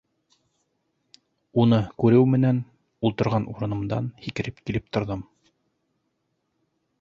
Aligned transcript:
Уны 1.63 1.77
күреү 2.03 2.25
менән, 2.35 2.61
ултырған 3.09 3.45
урынымдан 3.53 4.09
һикереп 4.25 4.63
килеп 4.71 4.89
торҙом. 4.99 5.23